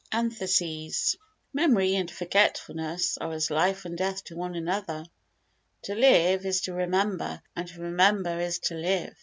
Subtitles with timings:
[0.11, 1.15] Antitheses
[1.53, 5.05] Memory and forgetfulness are as life and death to one another.
[5.83, 9.13] To live is to remember and to remember is to live.